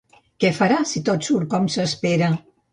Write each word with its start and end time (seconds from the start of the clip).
Què 0.43 0.49
farà 0.59 0.79
si 0.93 1.03
tot 1.11 1.29
surt 1.29 1.53
com 1.55 1.71
s'espera? 1.77 2.35